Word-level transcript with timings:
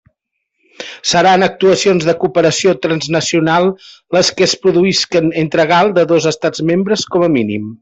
Seran 1.09 1.43
actuacions 1.47 2.07
de 2.07 2.15
cooperació 2.23 2.73
transnacional 2.87 3.69
les 4.17 4.33
que 4.39 4.47
es 4.49 4.57
produïsquen 4.65 5.31
entre 5.45 5.69
GAL 5.75 5.95
de 6.01 6.09
dos 6.15 6.31
estats 6.35 6.67
membres, 6.73 7.07
com 7.17 7.29
a 7.29 7.33
mínim. 7.39 7.73